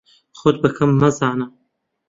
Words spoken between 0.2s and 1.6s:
خۆت بە کەم مەزانە.